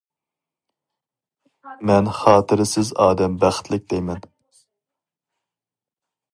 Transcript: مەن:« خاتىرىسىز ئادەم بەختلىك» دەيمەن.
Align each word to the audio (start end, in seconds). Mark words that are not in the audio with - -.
مەن:« 1.89 2.09
خاتىرىسىز 2.21 2.91
ئادەم 3.05 3.37
بەختلىك» 3.45 3.87
دەيمەن. 3.95 4.27